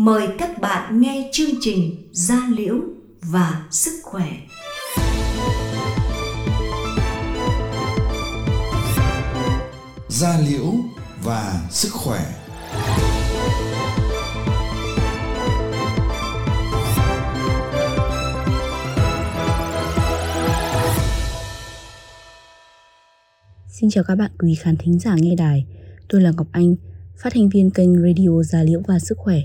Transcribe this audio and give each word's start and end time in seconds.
Mời 0.00 0.28
các 0.38 0.60
bạn 0.60 1.00
nghe 1.00 1.30
chương 1.32 1.50
trình 1.60 2.08
Gia 2.12 2.48
Liễu 2.56 2.74
và 3.22 3.66
Sức 3.70 4.00
Khỏe. 4.02 4.32
Gia 10.08 10.38
Liễu 10.48 10.72
và 11.24 11.60
Sức 11.70 11.88
Khỏe 11.92 12.20
Xin 23.68 23.90
chào 23.90 24.04
các 24.04 24.14
bạn 24.14 24.30
quý 24.38 24.54
khán 24.54 24.76
thính 24.76 24.98
giả 24.98 25.14
nghe 25.18 25.34
đài. 25.34 25.66
Tôi 26.08 26.20
là 26.20 26.30
Ngọc 26.36 26.46
Anh, 26.52 26.74
phát 27.22 27.32
thanh 27.32 27.48
viên 27.48 27.70
kênh 27.70 28.02
Radio 28.02 28.42
Gia 28.42 28.62
Liễu 28.62 28.80
và 28.88 28.98
Sức 28.98 29.18
Khỏe. 29.18 29.38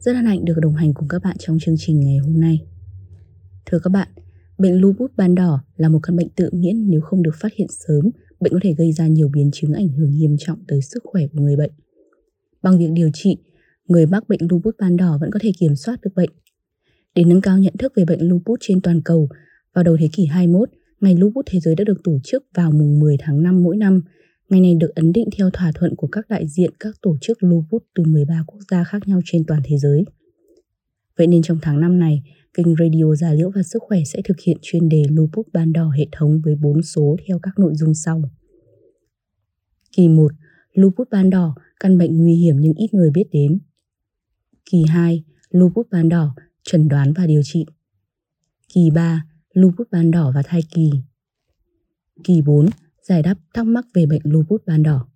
Rất 0.00 0.12
hân 0.12 0.24
hạnh 0.24 0.44
được 0.44 0.54
đồng 0.62 0.74
hành 0.74 0.94
cùng 0.94 1.08
các 1.08 1.22
bạn 1.22 1.36
trong 1.38 1.58
chương 1.58 1.74
trình 1.78 2.00
ngày 2.00 2.16
hôm 2.16 2.40
nay. 2.40 2.66
Thưa 3.66 3.78
các 3.78 3.90
bạn, 3.90 4.08
bệnh 4.58 4.80
lupus 4.80 5.10
ban 5.16 5.34
đỏ 5.34 5.60
là 5.76 5.88
một 5.88 5.98
căn 6.02 6.16
bệnh 6.16 6.28
tự 6.28 6.50
miễn 6.52 6.90
nếu 6.90 7.00
không 7.00 7.22
được 7.22 7.34
phát 7.40 7.52
hiện 7.54 7.68
sớm, 7.70 8.10
bệnh 8.40 8.52
có 8.52 8.58
thể 8.62 8.74
gây 8.78 8.92
ra 8.92 9.06
nhiều 9.06 9.28
biến 9.28 9.50
chứng 9.52 9.72
ảnh 9.72 9.88
hưởng 9.88 10.16
nghiêm 10.16 10.36
trọng 10.38 10.58
tới 10.68 10.82
sức 10.82 11.02
khỏe 11.04 11.22
của 11.32 11.40
người 11.40 11.56
bệnh. 11.56 11.70
Bằng 12.62 12.78
việc 12.78 12.90
điều 12.92 13.10
trị, 13.14 13.36
người 13.88 14.06
mắc 14.06 14.28
bệnh 14.28 14.40
lupus 14.50 14.74
ban 14.78 14.96
đỏ 14.96 15.18
vẫn 15.20 15.30
có 15.32 15.38
thể 15.42 15.50
kiểm 15.58 15.76
soát 15.76 16.00
được 16.00 16.10
bệnh. 16.16 16.30
Để 17.14 17.24
nâng 17.24 17.40
cao 17.40 17.58
nhận 17.58 17.76
thức 17.78 17.92
về 17.96 18.04
bệnh 18.04 18.28
lupus 18.28 18.58
trên 18.60 18.80
toàn 18.80 19.02
cầu, 19.02 19.28
vào 19.74 19.84
đầu 19.84 19.96
thế 20.00 20.08
kỷ 20.12 20.26
21, 20.26 20.70
Ngày 21.00 21.14
Lupus 21.16 21.44
Thế 21.46 21.60
giới 21.60 21.74
đã 21.74 21.84
được 21.84 22.00
tổ 22.04 22.18
chức 22.24 22.44
vào 22.54 22.70
mùng 22.70 22.98
10 22.98 23.16
tháng 23.20 23.42
5 23.42 23.62
mỗi 23.62 23.76
năm. 23.76 24.02
Ngày 24.48 24.60
này 24.60 24.74
được 24.74 24.94
ấn 24.94 25.12
định 25.12 25.28
theo 25.38 25.50
thỏa 25.52 25.72
thuận 25.74 25.96
của 25.96 26.06
các 26.06 26.28
đại 26.28 26.48
diện 26.48 26.70
các 26.80 26.94
tổ 27.02 27.16
chức 27.20 27.42
Lupus 27.42 27.82
từ 27.94 28.04
13 28.04 28.44
quốc 28.46 28.60
gia 28.70 28.84
khác 28.84 29.08
nhau 29.08 29.20
trên 29.24 29.44
toàn 29.46 29.62
thế 29.64 29.78
giới. 29.78 30.04
Vậy 31.16 31.26
nên 31.26 31.42
trong 31.42 31.58
tháng 31.62 31.80
năm 31.80 31.98
này, 31.98 32.22
kênh 32.54 32.66
Radio 32.76 33.14
Gia 33.14 33.32
Liễu 33.32 33.50
và 33.50 33.62
Sức 33.62 33.82
Khỏe 33.82 33.98
sẽ 34.06 34.20
thực 34.24 34.40
hiện 34.40 34.56
chuyên 34.62 34.88
đề 34.88 35.02
Lupus 35.10 35.46
ban 35.52 35.72
đỏ 35.72 35.90
hệ 35.98 36.06
thống 36.12 36.40
với 36.44 36.54
4 36.54 36.82
số 36.82 37.16
theo 37.28 37.38
các 37.42 37.58
nội 37.58 37.72
dung 37.74 37.94
sau. 37.94 38.22
Kỳ 39.96 40.08
1. 40.08 40.32
Lupus 40.72 41.08
ban 41.10 41.30
đỏ, 41.30 41.54
căn 41.80 41.98
bệnh 41.98 42.18
nguy 42.18 42.34
hiểm 42.34 42.56
nhưng 42.60 42.74
ít 42.74 42.94
người 42.94 43.10
biết 43.10 43.26
đến. 43.32 43.58
Kỳ 44.70 44.84
2. 44.88 45.24
Lupus 45.50 45.86
ban 45.90 46.08
đỏ, 46.08 46.34
chẩn 46.62 46.88
đoán 46.88 47.12
và 47.12 47.26
điều 47.26 47.40
trị. 47.44 47.66
Kỳ 48.74 48.90
3 48.90 49.24
lupus 49.52 49.86
ban 49.90 50.10
đỏ 50.10 50.32
và 50.34 50.42
thai 50.42 50.60
kỳ. 50.74 50.90
Kỳ 52.24 52.42
4. 52.42 52.66
Giải 53.08 53.22
đáp 53.22 53.34
thắc 53.54 53.66
mắc 53.66 53.84
về 53.94 54.06
bệnh 54.06 54.20
lupus 54.24 54.60
ban 54.66 54.82
đỏ. 54.82 55.08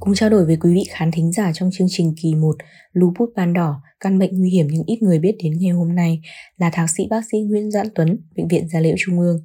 Cùng 0.00 0.14
trao 0.14 0.30
đổi 0.30 0.46
với 0.46 0.56
quý 0.56 0.74
vị 0.74 0.84
khán 0.90 1.10
thính 1.10 1.32
giả 1.32 1.52
trong 1.54 1.70
chương 1.72 1.86
trình 1.90 2.14
kỳ 2.22 2.34
1 2.34 2.56
Lupus 2.92 3.28
ban 3.36 3.52
đỏ, 3.52 3.82
căn 4.00 4.18
bệnh 4.18 4.38
nguy 4.38 4.50
hiểm 4.50 4.66
nhưng 4.70 4.82
ít 4.86 5.02
người 5.02 5.18
biết 5.18 5.36
đến 5.42 5.52
ngày 5.58 5.70
hôm 5.70 5.94
nay 5.94 6.20
là 6.56 6.70
thạc 6.70 6.90
sĩ 6.90 7.06
bác 7.10 7.20
sĩ 7.32 7.38
Nguyễn 7.38 7.70
Doãn 7.70 7.86
Tuấn, 7.94 8.18
Bệnh 8.36 8.48
viện 8.48 8.68
Gia 8.68 8.80
Liễu 8.80 8.94
Trung 8.98 9.20
ương. 9.20 9.40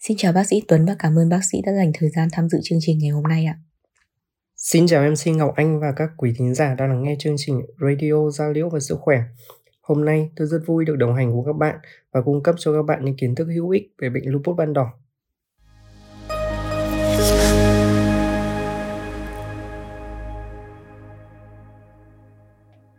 Xin 0.00 0.16
chào 0.16 0.32
bác 0.32 0.46
sĩ 0.46 0.62
Tuấn 0.68 0.84
và 0.86 0.96
cảm 0.98 1.18
ơn 1.18 1.28
bác 1.28 1.40
sĩ 1.52 1.58
đã 1.66 1.72
dành 1.72 1.92
thời 1.94 2.10
gian 2.10 2.28
tham 2.32 2.48
dự 2.48 2.58
chương 2.62 2.78
trình 2.82 2.98
ngày 2.98 3.10
hôm 3.10 3.22
nay 3.22 3.44
ạ. 3.44 3.58
Xin 4.56 4.86
chào 4.86 5.10
MC 5.10 5.36
Ngọc 5.36 5.52
Anh 5.56 5.80
và 5.80 5.92
các 5.96 6.08
quý 6.16 6.32
thính 6.38 6.54
giả 6.54 6.74
đang 6.74 6.88
lắng 6.88 7.02
nghe 7.02 7.16
chương 7.18 7.34
trình 7.38 7.60
Radio 7.80 8.30
Giao 8.30 8.52
liễu 8.52 8.68
và 8.68 8.80
sức 8.80 8.96
khỏe. 9.00 9.22
Hôm 9.88 10.04
nay 10.04 10.30
tôi 10.36 10.46
rất 10.46 10.58
vui 10.66 10.84
được 10.84 10.96
đồng 10.96 11.14
hành 11.14 11.32
cùng 11.32 11.44
các 11.44 11.52
bạn 11.52 11.78
và 12.12 12.20
cung 12.22 12.42
cấp 12.42 12.54
cho 12.58 12.72
các 12.72 12.82
bạn 12.82 13.04
những 13.04 13.16
kiến 13.16 13.34
thức 13.34 13.48
hữu 13.54 13.70
ích 13.70 13.92
về 13.98 14.10
bệnh 14.10 14.22
lupus 14.26 14.56
ban 14.56 14.72
đỏ. 14.72 14.92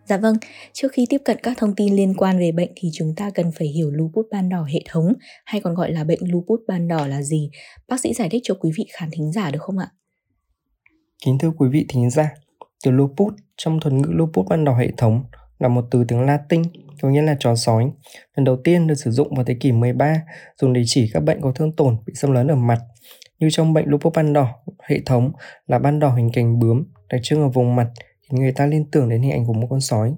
Dạ 0.06 0.18
vâng, 0.18 0.36
trước 0.74 0.92
khi 0.92 1.06
tiếp 1.10 1.22
cận 1.26 1.38
các 1.44 1.58
thông 1.58 1.76
tin 1.76 1.96
liên 1.96 2.14
quan 2.18 2.40
về 2.40 2.52
bệnh 2.52 2.72
thì 2.76 2.90
chúng 2.94 3.14
ta 3.16 3.30
cần 3.36 3.52
phải 3.52 3.68
hiểu 3.68 3.92
lupus 3.92 4.26
ban 4.32 4.50
đỏ 4.50 4.64
hệ 4.64 4.82
thống 4.90 5.14
hay 5.46 5.62
còn 5.62 5.76
gọi 5.76 5.92
là 5.92 6.04
bệnh 6.04 6.32
lupus 6.32 6.60
ban 6.68 6.88
đỏ 6.88 7.08
là 7.08 7.22
gì. 7.22 7.52
Bác 7.88 8.00
sĩ 8.00 8.14
giải 8.14 8.30
thích 8.30 8.42
cho 8.46 8.56
quý 8.60 8.72
vị 8.78 8.86
khán 8.98 9.10
thính 9.12 9.32
giả 9.32 9.52
được 9.52 9.62
không 9.62 9.78
ạ? 9.78 9.88
Kính 11.26 11.38
thưa 11.40 11.52
quý 11.58 11.70
vị 11.70 11.86
thính 11.90 12.10
giả, 12.10 12.30
từ 12.86 12.92
lupus 12.92 13.34
trong 13.58 13.80
thuật 13.80 13.94
ngữ 13.94 14.08
lupus 14.10 14.48
ban 14.48 14.66
đỏ 14.66 14.78
hệ 14.78 14.92
thống 14.98 15.24
là 15.60 15.68
một 15.68 15.86
từ 15.92 16.04
tiếng 16.08 16.22
Latin 16.22 16.62
có 17.02 17.10
nghĩa 17.10 17.22
là 17.22 17.36
chó 17.40 17.56
sói. 17.56 17.92
Lần 18.36 18.44
đầu 18.44 18.58
tiên 18.64 18.88
được 18.88 18.96
sử 18.96 19.12
dụng 19.12 19.36
vào 19.36 19.46
thế 19.46 19.54
kỷ 19.60 19.72
13 19.72 20.22
dùng 20.62 20.74
để 20.74 20.82
chỉ 20.86 21.10
các 21.14 21.24
bệnh 21.24 21.42
có 21.42 21.52
thương 21.52 21.72
tổn 21.72 21.98
bị 22.06 22.14
xâm 22.16 22.32
lấn 22.32 22.48
ở 22.48 22.56
mặt. 22.56 22.80
Như 23.40 23.48
trong 23.52 23.74
bệnh 23.74 23.86
lupus 23.88 24.14
ban 24.16 24.34
đỏ 24.34 24.48
hệ 24.84 25.00
thống 25.06 25.32
là 25.68 25.80
ban 25.80 26.00
đỏ 26.00 26.16
hình 26.16 26.30
cánh 26.34 26.60
bướm 26.60 26.84
đặc 27.10 27.22
trưng 27.24 27.42
ở 27.42 27.50
vùng 27.50 27.76
mặt 27.76 27.88
thì 28.30 28.38
người 28.38 28.52
ta 28.52 28.66
liên 28.66 28.86
tưởng 28.92 29.10
đến 29.10 29.22
hình 29.22 29.32
ảnh 29.32 29.46
của 29.46 29.54
một 29.54 29.68
con 29.70 29.82
sói. 29.82 30.14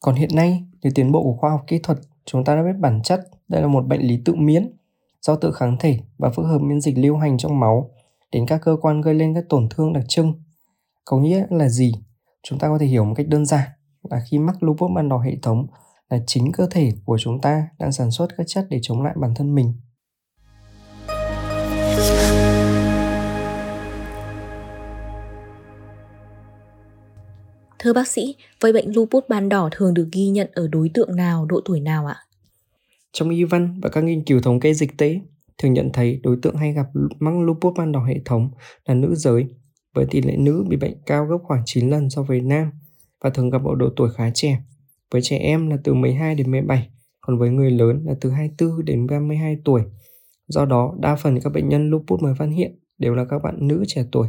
Còn 0.00 0.14
hiện 0.14 0.30
nay, 0.34 0.64
nhờ 0.82 0.90
tiến 0.94 1.12
bộ 1.12 1.22
của 1.22 1.36
khoa 1.36 1.50
học 1.50 1.64
kỹ 1.66 1.78
thuật, 1.82 1.98
chúng 2.24 2.44
ta 2.44 2.54
đã 2.54 2.62
biết 2.62 2.78
bản 2.78 3.02
chất 3.02 3.20
đây 3.48 3.62
là 3.62 3.68
một 3.68 3.86
bệnh 3.86 4.00
lý 4.00 4.22
tự 4.24 4.34
miễn 4.34 4.76
do 5.22 5.36
tự 5.36 5.52
kháng 5.52 5.76
thể 5.80 5.98
và 6.18 6.30
phức 6.30 6.46
hợp 6.46 6.58
miễn 6.58 6.80
dịch 6.80 6.98
lưu 6.98 7.16
hành 7.16 7.38
trong 7.38 7.60
máu 7.60 7.90
đến 8.32 8.46
các 8.46 8.60
cơ 8.64 8.76
quan 8.80 9.00
gây 9.00 9.14
lên 9.14 9.34
các 9.34 9.44
tổn 9.48 9.68
thương 9.70 9.92
đặc 9.92 10.04
trưng. 10.08 10.32
Có 11.04 11.18
nghĩa 11.18 11.46
là 11.50 11.68
gì? 11.68 11.92
Chúng 12.42 12.58
ta 12.58 12.68
có 12.68 12.78
thể 12.78 12.86
hiểu 12.86 13.04
một 13.04 13.14
cách 13.16 13.28
đơn 13.28 13.46
giản 13.46 13.68
là 14.02 14.20
khi 14.30 14.38
mắc 14.38 14.62
lupus 14.62 14.90
ban 14.94 15.08
đỏ 15.08 15.18
hệ 15.18 15.36
thống 15.42 15.66
là 16.10 16.18
chính 16.26 16.52
cơ 16.52 16.66
thể 16.70 16.92
của 17.04 17.18
chúng 17.18 17.40
ta 17.40 17.68
đang 17.78 17.92
sản 17.92 18.10
xuất 18.10 18.28
các 18.36 18.44
chất 18.46 18.66
để 18.70 18.78
chống 18.82 19.02
lại 19.02 19.14
bản 19.20 19.34
thân 19.34 19.54
mình. 19.54 19.74
Thưa 27.78 27.92
bác 27.92 28.08
sĩ, 28.08 28.34
vậy 28.60 28.72
bệnh 28.72 28.94
lupus 28.94 29.24
ban 29.28 29.48
đỏ 29.48 29.68
thường 29.72 29.94
được 29.94 30.08
ghi 30.12 30.28
nhận 30.28 30.50
ở 30.54 30.68
đối 30.68 30.90
tượng 30.94 31.16
nào, 31.16 31.46
độ 31.46 31.60
tuổi 31.64 31.80
nào 31.80 32.06
ạ? 32.06 32.16
Trong 33.12 33.30
y 33.30 33.44
văn 33.44 33.80
và 33.82 33.88
các 33.88 34.04
nghiên 34.04 34.24
cứu 34.24 34.40
thống 34.40 34.60
kê 34.60 34.74
dịch 34.74 34.98
tễ, 34.98 35.20
thường 35.58 35.72
nhận 35.72 35.90
thấy 35.92 36.20
đối 36.22 36.36
tượng 36.42 36.56
hay 36.56 36.72
gặp 36.72 36.86
mắc 37.18 37.34
lupus 37.40 37.76
ban 37.76 37.92
đỏ 37.92 38.04
hệ 38.04 38.20
thống 38.24 38.50
là 38.84 38.94
nữ 38.94 39.14
giới, 39.14 39.46
với 39.94 40.06
tỷ 40.10 40.22
lệ 40.22 40.36
nữ 40.36 40.64
bị 40.68 40.76
bệnh 40.76 41.02
cao 41.06 41.26
gấp 41.26 41.38
khoảng 41.42 41.62
9 41.66 41.90
lần 41.90 42.10
so 42.10 42.22
với 42.22 42.40
nam 42.40 42.70
và 43.20 43.30
thường 43.30 43.50
gặp 43.50 43.64
ở 43.64 43.74
độ 43.74 43.88
tuổi 43.96 44.10
khá 44.16 44.30
trẻ. 44.34 44.58
Với 45.12 45.22
trẻ 45.22 45.38
em 45.38 45.70
là 45.70 45.76
từ 45.84 45.94
12 45.94 46.34
đến 46.34 46.50
17, 46.50 46.88
còn 47.20 47.38
với 47.38 47.50
người 47.50 47.70
lớn 47.70 48.02
là 48.04 48.14
từ 48.20 48.30
24 48.30 48.84
đến 48.84 49.06
32 49.06 49.56
tuổi. 49.64 49.82
Do 50.48 50.64
đó, 50.64 50.94
đa 51.00 51.16
phần 51.16 51.40
các 51.40 51.52
bệnh 51.52 51.68
nhân 51.68 51.90
lupus 51.90 52.22
mới 52.22 52.34
phát 52.38 52.48
hiện 52.56 52.78
đều 52.98 53.14
là 53.14 53.24
các 53.24 53.38
bạn 53.42 53.68
nữ 53.68 53.84
trẻ 53.86 54.04
tuổi. 54.12 54.28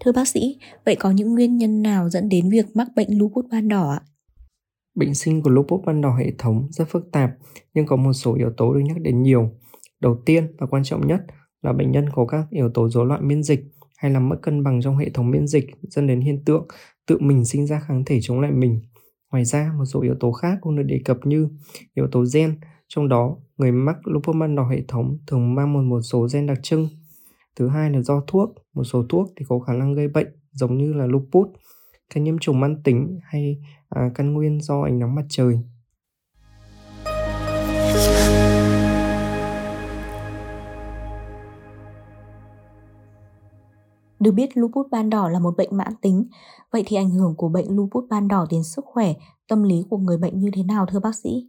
Thưa 0.00 0.12
bác 0.12 0.28
sĩ, 0.28 0.58
vậy 0.84 0.96
có 0.96 1.10
những 1.10 1.34
nguyên 1.34 1.56
nhân 1.56 1.82
nào 1.82 2.08
dẫn 2.08 2.28
đến 2.28 2.50
việc 2.50 2.66
mắc 2.74 2.88
bệnh 2.96 3.18
lupus 3.18 3.44
ban 3.50 3.68
đỏ 3.68 3.90
ạ? 3.90 4.00
Bệnh 4.94 5.14
sinh 5.14 5.42
của 5.42 5.50
lupus 5.50 5.84
ban 5.86 6.00
đỏ 6.00 6.16
hệ 6.16 6.32
thống 6.38 6.68
rất 6.70 6.88
phức 6.88 7.12
tạp 7.12 7.30
nhưng 7.74 7.86
có 7.86 7.96
một 7.96 8.12
số 8.12 8.34
yếu 8.34 8.50
tố 8.56 8.74
được 8.74 8.80
nhắc 8.80 8.96
đến 9.00 9.22
nhiều. 9.22 9.50
Đầu 10.00 10.22
tiên 10.26 10.56
và 10.58 10.66
quan 10.66 10.84
trọng 10.84 11.06
nhất 11.06 11.20
là 11.64 11.72
bệnh 11.72 11.90
nhân 11.90 12.06
có 12.14 12.26
các 12.26 12.46
yếu 12.50 12.68
tố 12.68 12.88
rối 12.88 13.06
loạn 13.06 13.28
miễn 13.28 13.42
dịch 13.42 13.64
hay 13.96 14.10
là 14.10 14.20
mất 14.20 14.36
cân 14.42 14.62
bằng 14.62 14.80
trong 14.82 14.96
hệ 14.96 15.10
thống 15.10 15.30
miễn 15.30 15.46
dịch 15.46 15.64
dẫn 15.82 16.06
đến 16.06 16.20
hiện 16.20 16.44
tượng 16.44 16.66
tự 17.06 17.18
mình 17.20 17.44
sinh 17.44 17.66
ra 17.66 17.80
kháng 17.86 18.04
thể 18.04 18.18
chống 18.22 18.40
lại 18.40 18.52
mình. 18.52 18.80
Ngoài 19.30 19.44
ra, 19.44 19.72
một 19.78 19.84
số 19.84 20.02
yếu 20.02 20.14
tố 20.20 20.32
khác 20.32 20.58
cũng 20.60 20.76
được 20.76 20.82
đề 20.82 21.00
cập 21.04 21.18
như 21.24 21.48
yếu 21.94 22.06
tố 22.12 22.24
gen, 22.34 22.58
trong 22.88 23.08
đó 23.08 23.36
người 23.56 23.72
mắc 23.72 23.96
lupus 24.04 24.36
ban 24.36 24.56
đỏ 24.56 24.68
hệ 24.68 24.82
thống 24.88 25.18
thường 25.26 25.54
mang 25.54 25.72
một 25.72 25.82
một 25.82 26.00
số 26.00 26.26
gen 26.32 26.46
đặc 26.46 26.58
trưng. 26.62 26.88
Thứ 27.56 27.68
hai 27.68 27.90
là 27.90 28.00
do 28.00 28.22
thuốc, 28.26 28.54
một 28.74 28.84
số 28.84 29.04
thuốc 29.08 29.32
thì 29.36 29.44
có 29.48 29.58
khả 29.58 29.72
năng 29.72 29.94
gây 29.94 30.08
bệnh 30.08 30.28
giống 30.52 30.78
như 30.78 30.92
là 30.92 31.06
lupus, 31.06 31.48
các 32.14 32.20
nhiễm 32.20 32.38
trùng 32.38 32.60
mãn 32.60 32.82
tính 32.82 33.18
hay 33.22 33.58
à, 33.88 34.10
căn 34.14 34.32
nguyên 34.32 34.60
do 34.60 34.82
ánh 34.82 34.98
nắng 34.98 35.14
mặt 35.14 35.24
trời. 35.28 35.58
Được 44.24 44.32
biết 44.32 44.56
lupus 44.56 44.86
ban 44.90 45.10
đỏ 45.10 45.28
là 45.28 45.38
một 45.38 45.56
bệnh 45.56 45.76
mãn 45.76 45.92
tính, 46.02 46.28
vậy 46.72 46.82
thì 46.86 46.96
ảnh 46.96 47.10
hưởng 47.10 47.34
của 47.36 47.48
bệnh 47.48 47.76
lupus 47.76 48.04
ban 48.10 48.28
đỏ 48.28 48.46
đến 48.50 48.62
sức 48.62 48.84
khỏe, 48.84 49.12
tâm 49.48 49.62
lý 49.62 49.84
của 49.90 49.98
người 49.98 50.18
bệnh 50.18 50.38
như 50.38 50.50
thế 50.54 50.62
nào 50.62 50.86
thưa 50.86 51.00
bác 51.00 51.14
sĩ? 51.14 51.48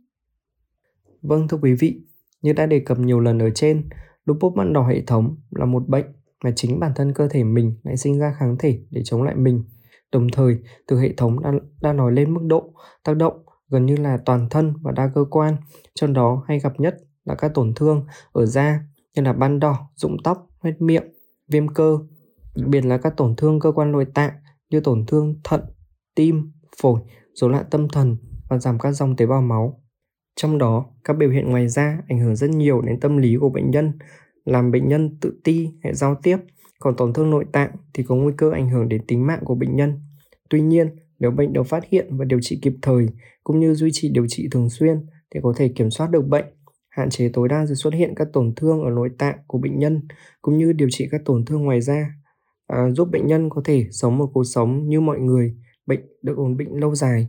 Vâng 1.21 1.47
thưa 1.47 1.57
quý 1.61 1.73
vị, 1.73 2.01
như 2.41 2.53
đã 2.53 2.65
đề 2.65 2.79
cập 2.79 2.99
nhiều 2.99 3.19
lần 3.19 3.39
ở 3.39 3.49
trên, 3.49 3.89
lupus 4.25 4.53
ban 4.55 4.73
đỏ 4.73 4.87
hệ 4.87 5.01
thống 5.01 5.37
là 5.49 5.65
một 5.65 5.87
bệnh 5.87 6.05
mà 6.43 6.51
chính 6.55 6.79
bản 6.79 6.91
thân 6.95 7.13
cơ 7.13 7.27
thể 7.27 7.43
mình 7.43 7.75
lại 7.83 7.97
sinh 7.97 8.19
ra 8.19 8.35
kháng 8.39 8.55
thể 8.59 8.79
để 8.89 9.01
chống 9.03 9.23
lại 9.23 9.35
mình. 9.35 9.63
Đồng 10.11 10.27
thời, 10.33 10.57
từ 10.87 10.99
hệ 10.99 11.13
thống 11.17 11.39
đã, 11.43 11.51
đã 11.81 11.93
nói 11.93 12.11
lên 12.11 12.33
mức 12.33 12.41
độ 12.43 12.73
tác 13.03 13.17
động 13.17 13.45
gần 13.69 13.85
như 13.85 13.95
là 13.95 14.17
toàn 14.25 14.47
thân 14.49 14.73
và 14.81 14.91
đa 14.91 15.11
cơ 15.15 15.25
quan, 15.29 15.55
trong 15.93 16.13
đó 16.13 16.43
hay 16.47 16.59
gặp 16.59 16.79
nhất 16.79 16.97
là 17.25 17.35
các 17.35 17.51
tổn 17.53 17.73
thương 17.75 18.05
ở 18.31 18.45
da 18.45 18.79
như 19.15 19.21
là 19.21 19.33
ban 19.33 19.59
đỏ, 19.59 19.89
rụng 19.95 20.17
tóc, 20.23 20.47
huyết 20.59 20.81
miệng, 20.81 21.03
viêm 21.47 21.67
cơ, 21.67 21.97
đặc 22.55 22.67
biệt 22.69 22.85
là 22.85 22.97
các 22.97 23.13
tổn 23.17 23.35
thương 23.35 23.59
cơ 23.59 23.71
quan 23.71 23.91
nội 23.91 24.05
tạng 24.13 24.31
như 24.69 24.79
tổn 24.79 25.05
thương 25.07 25.35
thận, 25.43 25.61
tim, 26.15 26.51
phổi, 26.81 27.01
rối 27.33 27.49
loạn 27.49 27.65
tâm 27.71 27.87
thần, 27.89 28.17
và 28.49 28.57
giảm 28.57 28.79
các 28.79 28.91
dòng 28.91 29.15
tế 29.15 29.25
bào 29.25 29.41
máu. 29.41 29.81
Trong 30.35 30.57
đó, 30.57 30.85
các 31.03 31.13
biểu 31.17 31.29
hiện 31.29 31.49
ngoài 31.49 31.67
da 31.67 31.97
ảnh 32.07 32.19
hưởng 32.19 32.35
rất 32.35 32.49
nhiều 32.49 32.81
đến 32.81 32.99
tâm 32.99 33.17
lý 33.17 33.35
của 33.39 33.49
bệnh 33.49 33.71
nhân, 33.71 33.91
làm 34.45 34.71
bệnh 34.71 34.87
nhân 34.87 35.17
tự 35.21 35.39
ti 35.43 35.69
hay 35.83 35.93
giao 35.93 36.15
tiếp, 36.23 36.37
còn 36.79 36.95
tổn 36.95 37.13
thương 37.13 37.29
nội 37.29 37.45
tạng 37.51 37.71
thì 37.93 38.03
có 38.03 38.15
nguy 38.15 38.33
cơ 38.37 38.51
ảnh 38.51 38.69
hưởng 38.69 38.89
đến 38.89 39.01
tính 39.07 39.27
mạng 39.27 39.41
của 39.45 39.55
bệnh 39.55 39.75
nhân. 39.75 40.01
Tuy 40.49 40.61
nhiên, 40.61 40.95
nếu 41.19 41.31
bệnh 41.31 41.53
được 41.53 41.63
phát 41.63 41.83
hiện 41.89 42.17
và 42.17 42.25
điều 42.25 42.39
trị 42.41 42.59
kịp 42.61 42.73
thời 42.81 43.07
cũng 43.43 43.59
như 43.59 43.73
duy 43.73 43.89
trì 43.93 44.09
điều 44.09 44.25
trị 44.27 44.47
thường 44.51 44.69
xuyên 44.69 45.05
thì 45.33 45.39
có 45.43 45.53
thể 45.57 45.67
kiểm 45.75 45.89
soát 45.89 46.09
được 46.11 46.27
bệnh, 46.27 46.45
hạn 46.89 47.09
chế 47.09 47.29
tối 47.33 47.49
đa 47.49 47.65
sự 47.65 47.73
xuất 47.73 47.93
hiện 47.93 48.13
các 48.15 48.27
tổn 48.33 48.53
thương 48.55 48.83
ở 48.83 48.89
nội 48.89 49.09
tạng 49.17 49.37
của 49.47 49.57
bệnh 49.57 49.79
nhân 49.79 50.07
cũng 50.41 50.57
như 50.57 50.73
điều 50.73 50.87
trị 50.91 51.07
các 51.11 51.21
tổn 51.25 51.45
thương 51.45 51.63
ngoài 51.63 51.81
da, 51.81 52.09
à, 52.67 52.89
giúp 52.95 53.09
bệnh 53.11 53.27
nhân 53.27 53.49
có 53.49 53.61
thể 53.65 53.87
sống 53.91 54.17
một 54.17 54.29
cuộc 54.33 54.43
sống 54.43 54.87
như 54.87 55.01
mọi 55.01 55.19
người, 55.19 55.55
bệnh 55.85 56.01
được 56.21 56.37
ổn 56.37 56.57
định 56.57 56.79
lâu 56.79 56.95
dài. 56.95 57.27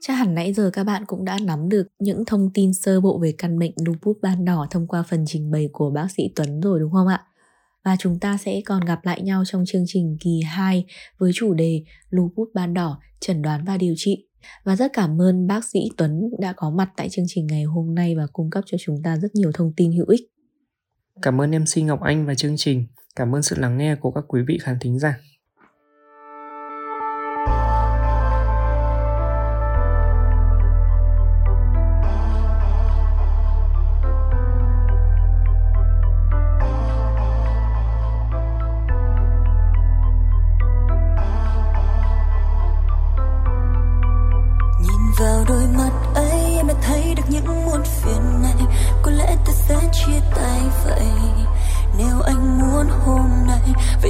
Chắc 0.00 0.14
hẳn 0.14 0.34
nãy 0.34 0.52
giờ 0.52 0.70
các 0.72 0.84
bạn 0.84 1.04
cũng 1.06 1.24
đã 1.24 1.38
nắm 1.44 1.68
được 1.68 1.88
những 1.98 2.24
thông 2.24 2.50
tin 2.54 2.72
sơ 2.74 3.00
bộ 3.00 3.18
về 3.18 3.34
căn 3.38 3.58
bệnh 3.58 3.72
lupus 3.86 4.16
ban 4.22 4.44
đỏ 4.44 4.66
thông 4.70 4.86
qua 4.86 5.02
phần 5.02 5.24
trình 5.26 5.50
bày 5.50 5.68
của 5.72 5.90
bác 5.90 6.06
sĩ 6.16 6.22
Tuấn 6.36 6.60
rồi 6.60 6.80
đúng 6.80 6.92
không 6.92 7.08
ạ? 7.08 7.24
Và 7.84 7.96
chúng 7.98 8.18
ta 8.18 8.36
sẽ 8.36 8.60
còn 8.66 8.84
gặp 8.84 9.04
lại 9.04 9.22
nhau 9.22 9.42
trong 9.46 9.64
chương 9.66 9.84
trình 9.86 10.16
kỳ 10.20 10.40
2 10.46 10.86
với 11.18 11.30
chủ 11.34 11.54
đề 11.54 11.84
lupus 12.10 12.48
ban 12.54 12.74
đỏ, 12.74 13.00
chẩn 13.20 13.42
đoán 13.42 13.64
và 13.64 13.76
điều 13.76 13.94
trị. 13.96 14.27
Và 14.64 14.76
rất 14.76 14.92
cảm 14.92 15.22
ơn 15.22 15.46
bác 15.46 15.64
sĩ 15.64 15.80
Tuấn 15.96 16.30
đã 16.38 16.52
có 16.56 16.70
mặt 16.70 16.90
tại 16.96 17.08
chương 17.08 17.24
trình 17.28 17.46
ngày 17.46 17.62
hôm 17.62 17.94
nay 17.94 18.14
và 18.16 18.26
cung 18.32 18.50
cấp 18.50 18.64
cho 18.66 18.78
chúng 18.80 19.02
ta 19.02 19.16
rất 19.16 19.34
nhiều 19.34 19.50
thông 19.54 19.72
tin 19.76 19.92
hữu 19.92 20.06
ích. 20.06 20.20
Cảm 21.22 21.40
ơn 21.40 21.50
MC 21.50 21.82
Ngọc 21.82 22.00
Anh 22.00 22.26
và 22.26 22.34
chương 22.34 22.56
trình. 22.56 22.86
Cảm 23.16 23.34
ơn 23.34 23.42
sự 23.42 23.56
lắng 23.58 23.78
nghe 23.78 23.96
của 23.96 24.10
các 24.10 24.24
quý 24.28 24.42
vị 24.46 24.58
khán 24.62 24.78
thính 24.80 24.98
giả. 24.98 25.20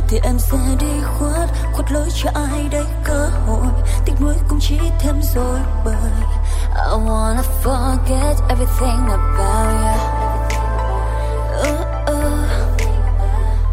Thì 0.08 0.20
em 0.22 0.38
sẽ 0.38 0.58
đi 0.80 1.00
khuất 1.18 1.48
khuất 1.72 1.92
lối 1.92 2.08
cho 2.14 2.30
ai 2.34 2.68
đây? 2.70 2.84
Cơ 3.04 3.30
hội 3.46 3.66
tiếc 4.04 4.12
nuối 4.20 4.34
cũng 4.48 4.58
chỉ 4.60 4.78
thêm 4.98 5.22
rồi 5.34 5.58
bởi 5.84 5.94
I 6.74 6.96
wanna 7.06 7.42
forget 7.62 8.34
everything 8.48 9.08
about 9.08 9.74
you 9.82 10.06
uh, 11.60 11.86
uh, 12.06 12.48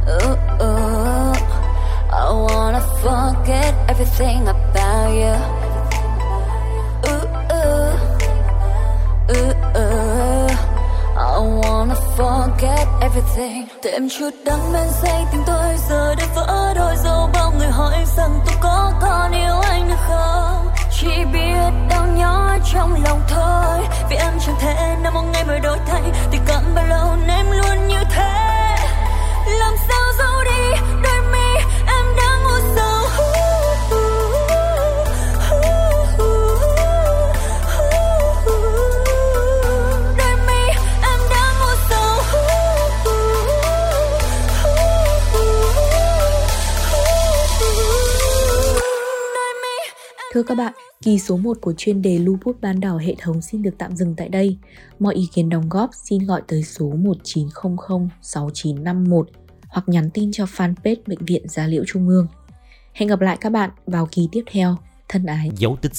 uh, 0.08 0.38
uh. 0.60 1.38
I 2.12 2.32
wanna 2.32 2.82
forget 3.04 3.74
everything 3.88 4.46
about 4.46 5.12
you 5.12 5.36
uh, 7.04 7.28
uh, 7.50 7.96
forget 12.18 12.88
everything. 13.02 13.68
Thêm 13.84 14.10
chút 14.10 14.30
đắng 14.46 14.74
men 14.74 14.88
say 15.02 15.26
tình 15.32 15.45
rằng 18.06 18.40
tôi 18.46 18.56
có 18.62 18.94
còn 19.02 19.32
yêu 19.32 19.60
anh 19.60 19.88
được 19.88 20.00
không? 20.08 20.68
Chỉ 20.92 21.26
biết 21.34 21.72
đau 21.90 22.08
nhói 22.08 22.60
trong 22.74 23.04
lòng 23.04 23.22
thôi. 23.28 23.88
Vì 24.10 24.16
em 24.16 24.34
chẳng 24.46 24.56
thể 24.60 24.96
nào 25.04 25.12
một 25.12 25.24
ngày 25.34 25.44
mới 25.44 25.60
đổi 25.60 25.78
thay. 25.88 26.02
Thì 26.32 26.40
cần 26.48 26.64
bao 26.76 26.86
lâu 26.88 27.18
em 27.28 27.52
luôn 27.52 27.88
như 27.88 28.00
thế. 28.10 28.76
Làm 29.60 29.74
sao 29.88 30.04
giấu 30.18 30.35
Thưa 50.36 50.44
các 50.44 50.56
bạn, 50.56 50.74
kỳ 51.04 51.20
số 51.20 51.38
1 51.38 51.58
của 51.62 51.74
chuyên 51.78 52.02
đề 52.02 52.20
Lupus 52.20 52.56
ban 52.62 52.80
đỏ 52.80 52.98
hệ 52.98 53.16
thống 53.20 53.42
xin 53.42 53.62
được 53.62 53.76
tạm 53.78 53.96
dừng 53.96 54.16
tại 54.18 54.30
đây. 54.30 54.58
Mọi 55.00 55.16
ý 55.16 55.30
kiến 55.34 55.50
đóng 55.50 55.70
góp 55.70 55.90
xin 55.94 56.26
gọi 56.26 56.42
tới 56.48 56.64
số 56.64 56.90
1900 56.90 58.10
6951 58.22 59.30
hoặc 59.68 59.90
nhắn 59.90 60.10
tin 60.14 60.32
cho 60.32 60.46
fanpage 60.46 60.96
Bệnh 61.08 61.26
viện 61.26 61.48
Gia 61.48 61.68
Liễu 61.68 61.84
Trung 61.88 62.10
ương. 62.10 62.28
Hẹn 62.94 63.10
gặp 63.10 63.22
lại 63.22 63.38
các 63.42 63.50
bạn 63.50 63.70
vào 63.86 64.08
kỳ 64.12 64.30
tiếp 64.32 64.44
theo. 64.52 64.76
Thân 65.10 65.26
ái. 65.26 65.50
Dấu 65.58 65.78
tích 65.82 65.92